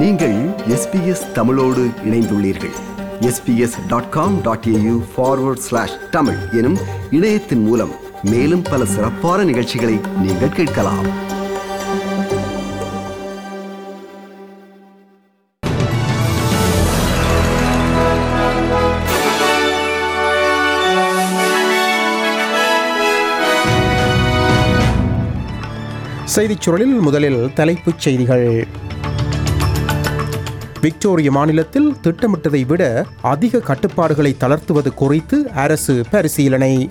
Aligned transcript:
நீங்கள் 0.00 0.34
எஸ்பிஎஸ் 0.68 1.32
தமிழோடு 1.32 1.88
இணைந்துள்ளீர்கள். 2.04 2.74
SBS 3.20 3.76
dot 3.88 4.08
com 4.08 4.42
dot 4.42 4.64
AU 4.68 5.02
forward 5.16 5.64
slash 5.66 5.96
Tamil 6.10 6.36
எனும் 6.52 6.78
இணையத்தின் 7.10 7.62
மூலம் 7.62 7.92
மேலும் 8.22 8.62
பல 8.62 8.84
சிறப்பான 8.84 9.44
நிகழ்ச்சிகளை 9.44 10.00
நீங்கள் 10.22 10.48
கேட்கலாம். 10.48 11.08
செய்திச் 26.24 26.68
சுருளில் 26.68 27.00
முதலில் 27.00 27.52
தலைப்புச் 27.52 27.98
செய்திகள். 27.98 28.66
விக்டோரிய 30.80 31.30
மாநிலத்தில் 31.30 31.96
திட்டமிட்டதை 32.02 32.66
விட 32.66 33.06
அதிக 33.22 33.58
கட்டுப்பாடுகளை 33.58 34.36
தளர்த்துவது 34.40 34.94
குறித்து 34.94 35.50
அரசு 35.54 36.04
பரிசீலனை. 36.10 36.88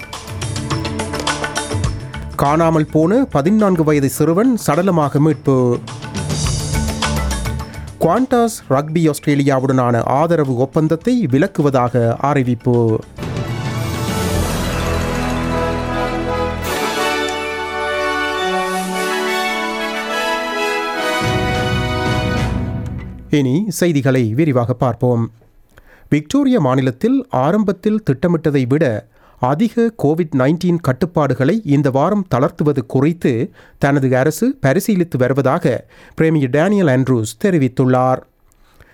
காணாமல் 2.36 2.86
போன 2.86 3.26
பதினான்கு 3.26 3.84
வயது 3.84 4.10
சிறுவன் 4.10 4.58
சடலமாக 4.68 5.20
மீட்பு. 5.20 5.80
குவாண்டாஸ் 8.00 8.58
ரக்பி 8.70 9.12
ஆஸ்திரேலியாவுடனான 9.12 10.02
ஆதரவு 10.06 10.58
ஒப்பந்தத்தை 10.58 11.28
விலக்குவதாக 11.32 12.16
அறிவிப்பு. 12.16 13.00
இனி 23.38 23.66
செய்திகளை 23.68 24.34
விரிவாக 24.34 24.74
பார்ப்போம். 24.74 25.32
விக்டோரியா 26.10 26.60
மாநிலத்தில் 26.60 27.26
ஆரம்பத்தில் 27.30 28.04
திட்டமிட்டதை 28.04 28.66
விட 28.68 29.08
அதிக 29.40 29.94
கோவிட் 30.04 30.36
நைன்டீன் 30.38 30.78
கட்டுப்பாடுகளை 30.82 31.62
இந்த 31.64 31.90
வாரம் 31.90 32.28
தளர்த்துவது 32.36 32.86
குறித்து 32.88 33.52
தனது 33.78 34.18
அரசு 34.18 34.58
பரிசீலித்து 34.66 35.18
வருவதாக 35.18 35.86
பிரேமியர் 36.16 36.50
டேனியல் 36.50 36.88
ஆண்ட்ரூஸ் 36.88 37.34
தெரிவித்துள்ளார். 37.44 38.22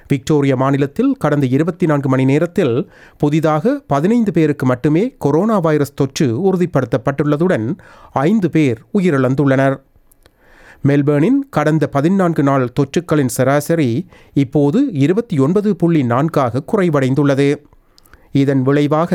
விக்டோரியா 0.07 0.55
மாநிலத்தில் 0.55 1.15
கடந்த 1.19 1.45
இருபத்தி 1.45 1.85
நான்கு 1.85 2.09
மணி 2.09 2.25
நேரத்தில் 2.25 2.91
புதிதாக 3.17 3.83
பதினைந்து 3.87 4.31
பேருக்கு 4.31 4.65
மட்டுமே 4.65 5.15
கொரோனா 5.19 5.59
வைரஸ் 5.59 5.93
தொற்று 5.93 6.27
உறுதிப்படுத்தப்பட்டுள்ளதுடன் 6.47 7.67
ஐந்து 8.11 8.49
பேர் 8.49 8.81
உயிரிழந்துள்ளனர். 8.93 9.77
மெல்பேர்னின் 10.83 11.39
கடந்த 11.49 11.85
பதினான்கு 11.87 12.43
நாள் 12.43 12.65
தொற்றுக்களின் 12.79 13.33
சராசரி 13.37 13.89
இப்போது 14.33 14.79
இருபத்தி 14.97 15.35
ஒன்பது 15.39 15.69
புள்ளி 15.75 16.01
நான்காக 16.03 16.63
குறைவடைந்துள்ளது 16.71 17.49
இதன் 18.31 18.61
விளைவாக 18.61 19.11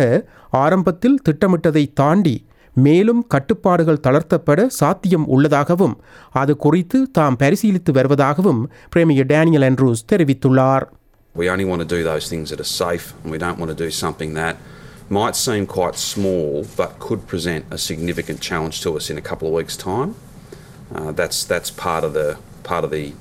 ஆரம்பத்தில் 0.57 1.19
திட்டமிட்டதை 1.29 1.85
தாண்டி 1.93 2.37
மேலும் 2.77 3.23
கட்டுப்பாடுகள் 3.27 4.03
தளர்த்தப்பட 4.03 4.67
சாத்தியம் 4.79 5.27
உள்ளதாகவும் 5.27 5.95
அது 6.33 6.57
குறித்து 6.57 6.99
தாம் 7.13 7.39
பரிசீலித்து 7.39 7.93
வருவதாகவும் 7.93 8.61
பிரேமியர் 8.91 9.31
டேனியல் 9.35 9.67
ஆண்ட்ரூஸ் 9.71 10.07
தெரிவித்துள்ளார் 10.13 10.87
We 11.35 11.47
only 11.49 11.65
want 11.65 11.81
to 11.81 11.89
do 11.89 12.01
those 12.03 12.27
things 12.29 12.47
that 12.51 12.61
are 12.61 12.73
safe, 12.85 13.07
and 13.17 13.31
we 13.35 13.39
don't 13.39 13.59
want 13.59 13.71
to 13.71 13.79
do 13.83 13.89
something 13.97 14.31
that 14.35 14.55
might 15.11 15.37
seem 15.39 15.65
quite 15.75 15.97
small 16.13 16.47
but 16.79 16.93
could 16.99 17.23
present 17.27 17.65
a 17.71 17.81
significant 17.89 18.41
challenge 18.41 18.79
to 18.85 18.91
us 18.99 19.07
in 19.13 19.19
a 19.19 19.27
couple 19.31 19.47
of 19.49 19.55
weeks' 19.55 19.79
time. 19.85 20.13
Uh, 20.95 21.13
that's 21.13 21.45
that's 21.45 21.71
part 21.71 22.05
of 22.05 22.13
the 22.13 22.39
part 22.63 22.85
of 22.85 22.91
the 22.91 23.13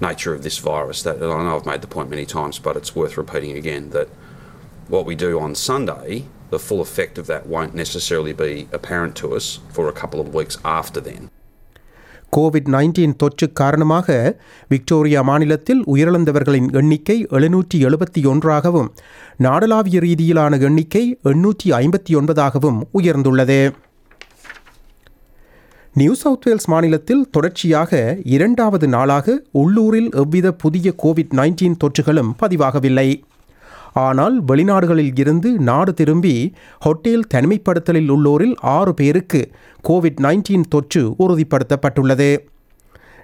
nature 0.00 0.34
of 0.34 0.42
this 0.42 0.58
virus. 0.60 1.02
That 1.02 1.16
and 1.16 1.32
I 1.32 1.42
know 1.44 1.56
I've 1.56 1.66
made 1.66 1.80
the 1.80 1.86
point 1.88 2.10
many 2.10 2.26
times, 2.26 2.58
but 2.58 2.76
it's 2.76 2.94
worth 2.94 3.16
repeating 3.16 3.56
again 3.56 3.90
that 3.90 4.08
what 4.88 5.06
we 5.06 5.14
do 5.16 5.40
on 5.40 5.54
Sunday, 5.54 6.24
the 6.50 6.58
full 6.58 6.80
effect 6.80 7.18
of 7.18 7.26
that 7.26 7.46
won't 7.46 7.74
necessarily 7.74 8.32
be 8.32 8.68
apparent 8.72 9.14
to 9.16 9.34
us 9.34 9.60
for 9.70 9.88
a 9.88 9.92
couple 9.92 10.20
of 10.20 10.34
weeks 10.34 10.58
after 10.64 11.00
then. 11.00 11.22
COVID 12.36 12.68
nineteen 12.74 13.14
தொற்று 13.20 13.46
காரணமாக 13.52 14.08
Victoria 14.68 15.20
மாநிலத்தில் 15.20 15.80
உயிரிழந்தவர்களின் 15.92 16.68
எண்ணிக்கை 16.80 17.16
எழுநூற்றி 17.36 17.78
எழுபத்தி 17.88 18.20
ஒன்றாகவும் 18.26 18.90
நாடளாவிய 19.46 20.00
ரீதியிலான 20.04 20.60
எண்ணிக்கை 20.68 21.02
எண்ணூற்றி 21.32 21.70
ஐம்பத்தி 21.80 22.14
ஒன்பதாகவும் 22.20 22.78
உயர்ந்துள்ளது 23.00 23.58
நியூ 25.94 26.14
சவுத் 26.14 26.44
வேல்ஸ் 26.44 26.68
மாநிலத்தில் 26.68 27.30
தொடர்ச்சியாக 27.30 28.18
இரண்டாவது 28.24 28.88
நாளாக 28.88 29.42
உள்ளூரில் 29.50 30.10
எவ்வித 30.12 30.52
புதிய 30.52 30.94
கோவிட் 31.02 31.32
நைன்டீன் 31.34 31.76
தொற்றுகளும் 31.84 32.30
பதிவாகவில்லை. 32.42 33.22
ஆனால் 33.92 34.44
வெளிநாடுகளில் 34.44 35.18
இருந்து 35.18 35.58
நாடு 35.58 35.94
திரும்பி 35.94 36.52
ஹோட்டேல் 36.84 37.26
தனிமைப்படுத்தலில் 37.34 38.10
உள்ளோரில் 38.10 38.54
ஆறு 38.60 38.94
பேருக்கு 38.94 39.50
கோவிட் 39.88 40.20
நைன்டீன் 40.20 40.64
தொற்று 40.68 41.14
உறுதிப்படுத்தப்பட்டுள்ளது. 41.18 42.38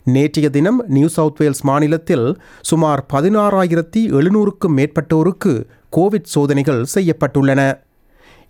நேற்றைய 0.04 0.50
தினம் 0.50 0.84
நியூ 0.86 1.06
சவுத் 1.06 1.38
வேல்ஸ் 1.38 1.62
மாநிலத்தில் 1.62 2.38
சுமார் 2.60 3.06
பதினாறாயிரத்தி 3.12 4.02
எழுநூறுக்கும் 4.18 4.76
மேற்பட்டோருக்கு 4.76 5.64
கோவிட் 5.96 6.32
சோதனைகள் 6.34 6.86
செய்யப்பட்டுள்ளன. 6.94 7.84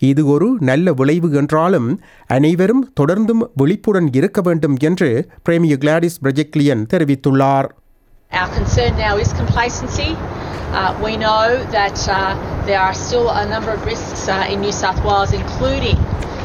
இது 0.01 0.23
ஒரு 0.27 0.49
நல்ல 0.61 0.93
விளைவு 0.93 1.29
என்றாலும் 1.41 1.89
அனைவரும் 2.37 2.85
தொடர்ந்தும் 3.01 3.43
விழிப்புடன் 3.55 4.09
இருக்க 4.19 4.41
வேண்டும் 4.41 4.77
என்று 4.81 5.11
பிரேமிய 5.43 5.77
கிளாடிஸ் 5.77 6.21
பிரஜெக்லியன் 6.25 6.85
தெரிவித்துள்ளார் 6.95 7.69
Our 8.33 8.49
concern 8.51 8.97
now 8.99 9.17
is 9.17 9.33
complacency. 9.33 10.09
Uh, 10.73 10.93
we 11.01 11.17
know 11.17 11.45
that 11.71 12.09
uh, 12.09 12.17
there 12.67 12.81
are 12.81 12.95
still 12.95 13.31
a 13.33 13.47
number 13.47 13.71
of 13.71 13.85
risks 13.85 14.29
uh, 14.29 14.53
in 14.53 14.61
New 14.61 14.73
South 14.73 15.05
Wales, 15.05 15.33
including 15.33 15.99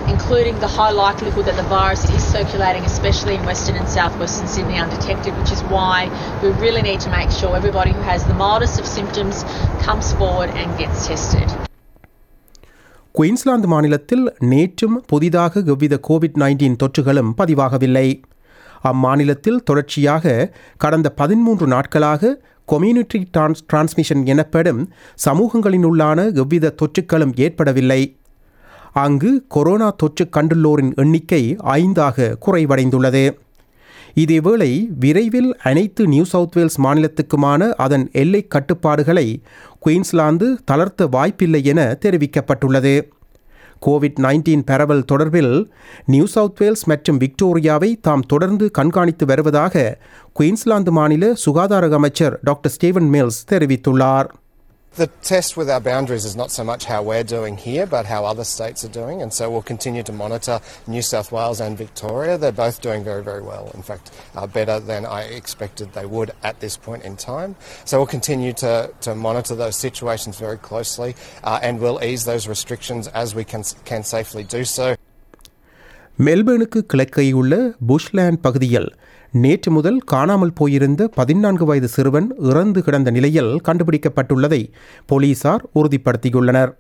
including 0.07 0.59
the 0.59 0.67
high 0.67 0.91
likelihood 0.91 1.45
that 1.45 1.55
the 1.55 1.67
virus 1.69 2.03
is 2.09 2.23
circulating, 2.27 2.85
especially 2.85 3.35
in 3.35 3.43
Western 3.43 3.75
and 3.75 3.89
Southwestern 3.89 4.47
Sydney, 4.47 4.77
undetected. 4.77 5.33
Which 5.39 5.51
is 5.51 5.63
why 5.65 5.97
we 6.43 6.49
really 6.59 6.83
need 6.83 7.01
to 7.01 7.09
make 7.09 7.31
sure 7.31 7.55
everybody 7.55 7.91
who 7.91 8.01
has 8.03 8.23
the 8.25 8.33
mildest 8.35 8.79
of 8.79 8.87
symptoms 8.87 9.43
comes 9.81 10.13
forward 10.13 10.51
and 10.51 10.77
gets 10.77 11.07
tested. 11.07 11.49
Queensland 13.11 13.67
மாநிலத்தில் 13.67 14.35
நேற்றும் 14.39 14.97
புதிதாக 15.07 15.61
எவ்வித 15.65 15.99
Covid 16.09 16.37
nineteen 16.39 16.75
தொற்றுகளும் 16.83 17.31
பதிவாகவில்லை. 17.37 18.21
அம்மாநிலத்தில் 18.83 19.63
தொடர்ச்சியாக 19.63 20.53
கடந்த 20.77 21.09
பதிமூன்று 21.11 21.67
நாட்களாக 21.67 22.41
community 22.71 23.23
trans 23.31 23.65
transmission 23.73 24.25
எனப்படும் 24.25 24.89
சமூகங்களினுள்ளான 25.25 26.33
எவ்வித 26.33 26.75
தொற்றுக்களும் 26.81 27.33
ஏற்படவில்லை. 27.35 28.17
அங்கு 28.93 29.45
கொரோனா 29.47 29.89
தொற்று 29.89 30.29
கண்டுள்ளோரின் 30.37 30.95
எண்ணிக்கை 30.95 31.55
ஐந்தாக 31.63 32.35
குறைவடைந்துள்ளது. 32.45 33.37
இதேவேளை 34.15 34.87
விரைவில் 34.99 35.57
அனைத்து 35.63 36.07
நியூ 36.07 36.23
சவுத் 36.23 36.55
வேல்ஸ் 36.55 36.81
மாநிலத்துக்குமான 36.81 37.71
அதன் 37.71 38.09
எல்லை 38.11 38.47
கட்டுப்பாடுகளை 38.47 39.41
குயின்ஸ்லாந்து 39.79 40.57
தளர்த்த 40.65 41.07
வாய்ப்பில்லை 41.07 41.63
என 41.63 41.97
தெரிவிக்கப்பட்டுள்ளது. 42.05 43.01
கோவிட் 43.85 44.19
நைன்டீன் 44.19 44.61
பரவல் 44.65 45.05
தொடர்பில் 45.11 45.65
நியூ 46.05 46.25
சவுத் 46.25 46.57
வேல்ஸ் 46.57 46.83
மற்றும் 46.85 47.19
விக்டோரியாவை 47.19 47.95
தாம் 48.01 48.21
தொடர்ந்து 48.21 48.71
கண்காணித்து 48.71 49.25
வருவதாக 49.25 49.99
குயின்ஸ்லாந்து 50.33 50.91
மாநில 50.91 51.33
சுகாதார 51.33 51.89
அமைச்சர் 51.91 52.39
டாக்டர் 52.43 52.71
ஸ்டீவன் 52.71 53.09
மில்ஸ் 53.09 53.45
தெரிவித்துள்ளார். 53.51 54.25
The 54.95 55.07
test 55.07 55.55
with 55.55 55.69
our 55.69 55.79
boundaries 55.79 56.25
is 56.25 56.35
not 56.35 56.51
so 56.51 56.65
much 56.65 56.83
how 56.83 57.01
we're 57.01 57.23
doing 57.23 57.55
here, 57.55 57.85
but 57.85 58.05
how 58.05 58.25
other 58.25 58.43
states 58.43 58.83
are 58.83 58.89
doing. 58.89 59.21
And 59.21 59.31
so 59.31 59.49
we'll 59.49 59.61
continue 59.61 60.03
to 60.03 60.11
monitor 60.11 60.59
New 60.85 61.01
South 61.01 61.31
Wales 61.31 61.61
and 61.61 61.77
Victoria. 61.77 62.37
They're 62.37 62.51
both 62.51 62.81
doing 62.81 63.01
very, 63.01 63.23
very 63.23 63.41
well. 63.41 63.71
In 63.73 63.83
fact, 63.83 64.11
uh, 64.35 64.47
better 64.47 64.81
than 64.81 65.05
I 65.05 65.21
expected 65.21 65.93
they 65.93 66.05
would 66.05 66.31
at 66.43 66.59
this 66.59 66.75
point 66.75 67.05
in 67.05 67.15
time. 67.15 67.55
So 67.85 67.99
we'll 67.99 68.07
continue 68.07 68.51
to, 68.53 68.91
to 68.99 69.15
monitor 69.15 69.55
those 69.55 69.77
situations 69.77 70.37
very 70.37 70.57
closely 70.57 71.15
uh, 71.41 71.61
and 71.63 71.79
we'll 71.79 72.03
ease 72.03 72.25
those 72.25 72.45
restrictions 72.45 73.07
as 73.07 73.33
we 73.33 73.45
can, 73.45 73.63
can 73.85 74.03
safely 74.03 74.43
do 74.43 74.65
so. 74.65 74.97
மெல்பேர்னுக்கு 76.25 76.79
கிழக்கையுள்ள 76.91 77.53
bushland 77.89 78.39
பகுதியில் 78.41 78.87
நேற்று 79.43 79.69
முதல் 79.71 79.99
காணாமல் 80.11 80.53
போயிருந்த 80.53 81.01
பதினான்கு 81.17 81.65
வயது 81.65 81.87
சிறுவன் 81.87 82.27
இறந்து 82.49 82.79
கிடந்த 82.85 83.09
நிலையில் 83.17 83.51
கண்டுபிடிக்கப்பட்டுள்ளதை 83.67 84.59
போலீசார் 85.05 85.63
உறுதிப்படுத்தியுள்ளனர். 85.75 86.71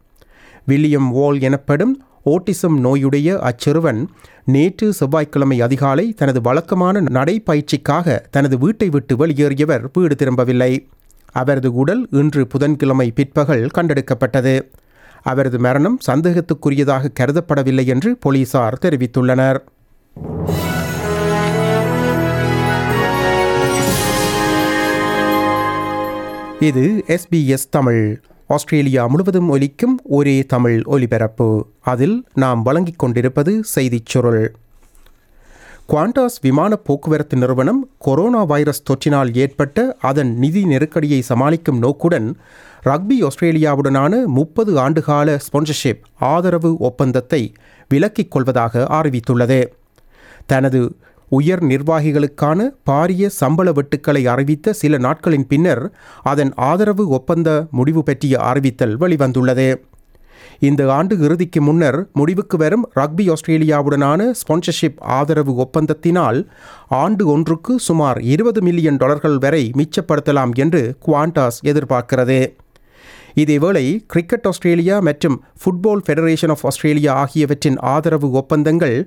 வில்லியம் 0.65 1.09
வால் 1.11 1.39
எனப்படும் 1.41 1.93
ஓட்டிசம் 2.25 2.77
நோயுடைய 2.85 3.37
அச்சிறுவன் 3.49 4.01
நேற்று 4.45 4.89
செவ்வாய்க்கிழமை 4.93 5.61
அதிகாலை 5.61 6.05
தனது 6.21 6.41
வழக்கமான 6.41 7.01
நடைப்பயிற்சிக்காக 7.17 8.17
தனது 8.31 8.57
வீட்டை 8.57 8.89
விட்டு 8.89 9.15
வெளியேறியவர் 9.15 9.85
வீடு 9.93 10.15
திரும்பவில்லை. 10.15 10.71
அவரது 11.31 11.69
உடல் 11.73 12.03
இன்று 12.11 12.47
புதன்கிழமை 12.47 13.11
பிற்பகல் 13.11 13.65
கண்டெடுக்கப்பட்டது. 13.77 14.55
அவரது 15.23 15.59
மரணம் 15.59 15.99
சந்தேகத்துக்குரியதாக 16.07 17.07
கருதப்படவில்லை 17.19 17.85
என்று 17.85 18.17
போலீசார் 18.17 18.79
தெரிவித்துள்ளனர். 18.81 19.59
இது 26.59 27.03
எஸ்பிஎஸ் 27.07 27.69
தமிழ். 27.69 28.19
ஆஸ்திரேலியா 28.47 29.07
முழுவதும் 29.07 29.49
ஒலிக்கும் 29.49 29.99
ஒரே 30.03 30.45
தமிழ் 30.45 30.81
ஒலிபரப்பு. 30.85 31.67
அதில் 31.79 32.27
நாம் 32.33 32.61
வழங்கிக் 32.61 32.99
கொண்டிருப்பது 32.99 33.63
செய்திச் 33.75 34.05
சுருள். 34.05 34.55
குவாண்டாஸ் 35.91 36.37
விமான 36.41 36.75
போக்குவரத்து 36.75 37.37
நிறுவனம் 37.37 37.89
கொரோனா 37.97 38.43
வைரஸ் 38.43 38.83
தொற்றினால் 38.89 39.35
ஏற்பட்ட 39.37 39.97
அதன் 40.01 40.37
நிதி 40.37 40.65
நெருக்கடியை 40.65 41.21
சமாளிக்கும் 41.21 41.77
நோக்குடன் 41.77 42.27
ரக்பி 42.85 43.27
ஆஸ்திரேலியாவுடனான 43.27 44.25
முப்பது 44.25 44.75
ஆண்டுகால 44.75 45.39
ஸ்பான்சர்ஷிப் 45.45 46.01
ஆதரவு 46.19 46.77
ஒப்பந்தத்தை 46.77 47.53
விலக்கிக் 47.93 48.27
கொள்வதாக 48.27 48.87
அறிவித்துள்ளது. 48.89 49.59
தனது 50.45 50.95
உயர் 51.29 51.63
நிர்வாகிகளுக்கான 51.63 52.69
பாரிய 52.89 53.27
சம்பள 53.27 53.71
வெட்டுக்களை 53.71 54.25
அறிவித்த 54.27 54.73
சில 54.73 54.97
நாட்களின் 54.97 55.47
பின்னர் 55.47 55.93
அதன் 56.23 56.53
ஆதரவு 56.55 57.07
ஒப்பந்த 57.07 57.65
முடிவு 57.71 58.03
பற்றிய 58.03 58.37
அறிவித்தல் 58.37 58.97
வெளிவந்துள்ளது. 58.97 59.69
இந்த 60.59 60.81
ஆண்டு 60.93 61.15
இறுதிக்கு 61.17 61.61
முன்னர் 61.61 61.99
முடிவுக்கு 62.13 62.57
வரும் 62.57 62.85
ரக்பி 62.95 63.25
ஆஸ்திரேலியாவுடனான 63.33 64.29
ஸ்பான்சர்ஷிப் 64.41 64.99
ஆதரவு 65.17 65.53
ஒப்பந்தத்தினால் 65.65 66.39
ஆண்டு 67.03 67.25
ஒன்றுக்கு 67.27 67.75
சுமார் 67.79 68.21
இருபது 68.33 68.61
மில்லியன் 68.61 68.97
டாலர்கள் 68.97 69.37
வரை 69.37 69.63
மிச்சப்படுத்தலாம் 69.79 70.53
என்று 70.55 70.83
குவாண்டாஸ் 71.07 71.61
எதிர்பார்க்கிறது. 71.71 72.41
இதேவேளை 73.41 73.83
கிரிக்கெட் 74.07 74.47
ஆஸ்திரேலியா 74.49 74.95
மற்றும் 74.99 75.37
ஃபுட்பால் 75.59 76.01
ஃபெடரேஷன் 76.05 76.53
ஆஃப் 76.55 76.65
ஆஸ்திரேலியா 76.65 77.13
ஆகியவற்றின் 77.13 77.77
ஆதரவு 77.93 78.31
ஒப்பந்தங்கள் 78.31 78.97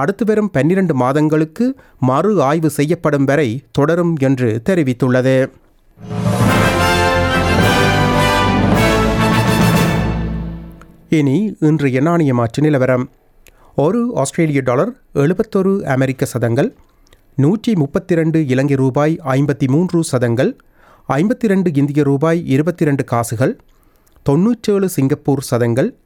அடுத்து 0.00 0.24
வரும் 0.24 0.50
பன்னிரண்டு 0.50 0.94
மாதங்களுக்கு 0.94 1.66
மறு 2.10 2.32
ஆய்வு 2.42 2.70
செய்யப்படும் 2.70 3.24
வரை 3.24 3.48
தொடரும் 3.72 4.14
என்று 4.20 4.62
தெரிவித்துள்ளது. 4.70 5.36
இனி 11.08 11.56
இன்றைய 11.60 12.00
நாணய 12.00 12.34
மாற்று 12.34 12.62
நிலவரம். 12.62 13.10
ஒரு 13.76 14.12
ஆஸ்திரேலிய 14.14 14.60
டாலர் 14.60 14.92
எழுபத்தொரு 15.14 15.82
அமெரிக்க 15.82 16.24
சதங்கள் 16.24 16.74
நூற்றி 17.34 17.74
முப்பத்தி 17.74 18.14
ரெண்டு 18.14 18.46
இலங்கை 18.46 18.76
ரூபாய் 18.76 19.20
ஐம்பத்தி 19.24 19.68
மூன்று 19.68 20.04
சதங்கள் 20.04 20.56
ஐம்பத்தி 21.08 21.46
ரெண்டு 21.46 21.74
இந்திய 21.74 22.02
ரூபாய் 22.02 22.46
இருபத்தி 22.46 22.84
ரெண்டு 22.84 23.04
காசுகள் 23.04 23.60
தொன்னூற்றேழு 24.22 24.88
சிங்கப்பூர் 24.88 25.40
சதங்கள் 25.40 25.96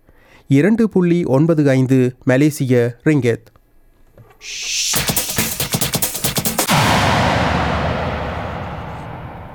இரண்டு 0.48 0.88
புள்ளி 0.88 1.24
ஒன்பது 1.24 1.68
ஐந்து 1.68 2.16
மலேசிய 2.24 2.96
ரிங்கெத். 3.04 3.46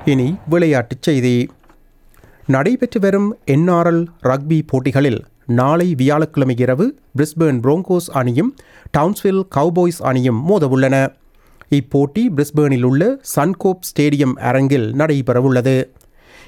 இனி 0.04 0.36
விளையாட்டுச் 0.48 1.02
செய்தி. 1.02 1.50
நடைபெற்று 2.46 3.00
வரும் 3.00 3.38
என்ஆர்எல் 3.46 4.06
ரக்பி 4.22 4.62
போட்டிகளில் 4.66 5.24
நாளை 5.46 5.94
வியாழக்கிழமை 5.94 6.54
இரவு 6.58 6.98
பிரிஸ்பேர்ன் 7.18 7.60
புரோங்கோஸ் 7.60 8.10
அணியும் 8.12 8.56
டவுன்ஸ்வில் 8.98 9.42
கவுபாய்ஸ் 9.56 10.02
அணியும் 10.02 10.48
மோதவுள்ளன. 10.48 11.14
இப்போட்டி 11.70 12.28
பிரிஸ்பேர்னில் 12.36 12.82
உள்ள 12.82 13.20
சன்கோப் 13.36 13.80
ஸ்டேடியம் 13.80 14.32
அரங்கில் 14.32 14.92
நடைபெறவுள்ளது. 14.92 15.84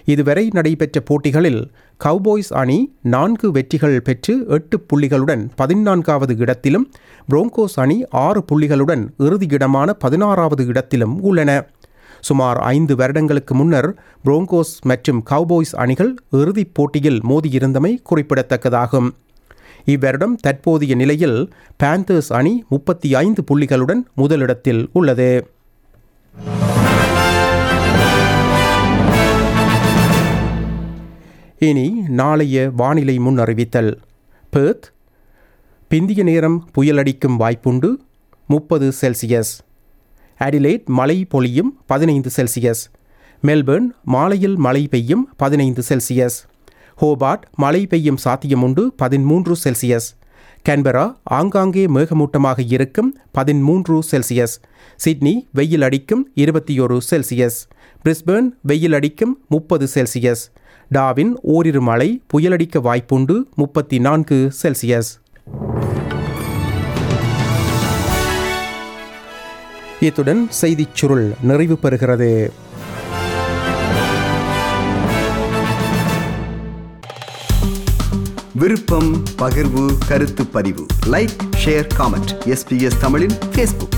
இதுவரை 0.04 0.48
நடைபெற்ற 0.52 1.00
போட்டிகளில் 1.00 1.70
கவுபாய்ஸ் 2.04 2.52
அணி 2.52 2.94
நான்கு 3.02 3.50
வெற்றிகள் 3.50 4.02
பெற்று 4.02 4.44
எட்டு 4.48 4.86
புள்ளிகளுடன் 4.92 5.48
பதினான்காவது 5.56 6.36
இடத்திலும் 6.36 6.90
புரோங்கோஸ் 7.30 7.76
அணி 7.76 8.04
ஆறு 8.10 8.44
புள்ளிகளுடன் 8.52 9.08
இறுதி 9.18 9.46
இடமான 9.50 9.92
பதினாறாவது 9.92 10.66
இடத்திலும் 10.66 11.22
உள்ளன. 11.22 11.66
சுமார் 12.28 12.58
ஐந்து 12.74 12.94
வருடங்களுக்கு 12.96 13.54
முன்னர் 13.54 13.88
புரோங்கோஸ் 14.24 14.74
மற்றும் 14.82 15.20
கவ்பாய்ஸ் 15.30 15.74
அணிகள் 15.82 16.12
இறுதிப் 16.30 16.74
போட்டியில் 16.76 17.20
மோதியிருந்தமை 17.30 17.92
குறிப்பிடத்தக்கதாகும். 18.10 19.08
இவ்வருடம் 19.94 20.36
தற்போதைய 20.44 20.94
நிலையில் 20.94 21.38
பேந்தர்ஸ் 21.82 22.30
அணி 22.38 22.54
முப்பத்தி 22.68 23.08
ஐந்து 23.14 23.42
புள்ளிகளுடன் 23.50 24.02
முதலிடத்தில் 24.14 24.82
உள்ளது. 24.92 25.30
இனி 31.68 31.86
நாளைய 32.20 32.56
வானிலை 32.80 33.18
முன் 33.18 33.38
அறிவித்தல் 33.44 33.92
பேர்த் 34.52 34.86
பிந்திய 35.90 36.22
நேரம் 36.30 36.58
புயலடிக்கும் 36.74 37.38
வாய்ப்புண்டு 37.42 37.90
முப்பது 38.48 38.86
செல்சியஸ் 39.00 39.54
அடிலைட் 40.40 40.84
மழை 40.84 41.24
பொழியும் 41.24 41.78
பதினைந்து 41.86 42.30
செல்சியஸ். 42.36 42.82
மெல்பர்ன் 43.42 43.88
மாலையில் 44.04 44.56
மழை 44.56 44.88
பெய்யும் 44.88 45.28
பதினைந்து 45.36 45.82
செல்சியஸ். 45.88 46.38
ஹோபார்ட் 47.00 47.42
மழை 47.54 47.86
பெய்யும் 47.86 48.18
சாத்தியமுண்டு 48.24 48.86
பதிமூன்று 48.96 49.56
செல்சியஸ். 49.64 50.08
கேன்பரா 50.68 51.16
ஆங்காங்கே 51.22 51.86
மேகமூட்டமாக 51.86 52.72
இருக்கும் 52.72 53.18
பதிமூன்று 53.32 54.02
செல்சியஸ். 54.10 54.56
சிட்னி 54.96 55.46
வெயில் 55.52 55.82
அடிக்கும் 55.82 56.30
இருபத்தி 56.34 56.80
ஒரு 56.80 57.00
செல்சியஸ். 57.10 57.58
பிரிஸ்பர்ன் 58.04 58.48
வெயில் 58.62 58.92
அடிக்கும் 58.92 59.38
முப்பது 59.48 59.88
செல்சியஸ். 59.94 60.44
டாவின் 60.94 61.32
ஓரிரு 61.42 61.80
மழை 61.80 62.22
புயலடிக்க 62.34 62.80
வாய்ப்புண்டு 62.80 63.42
முப்பத்தி 63.54 63.98
நான்கு 63.98 64.52
செல்சியஸ். 64.62 65.10
இத்துடன் 70.06 70.42
செய்திச் 70.60 70.94
சுருள் 70.94 71.26
நிறைவு 71.42 71.78
பெறுகிறது. 71.82 72.30
விருப்பம் 78.52 79.10
பகிர்வு 79.38 79.84
கருத்து 80.08 80.46
பதிவு. 80.46 80.86
லைக் 81.06 81.36
ஷேர் 81.64 81.88
காமெண்ட் 81.98 82.32
எஸ்பிஎஸ் 82.44 82.98
தமிழின் 83.00 83.36
ஃபேஸ்புக் 83.52 83.96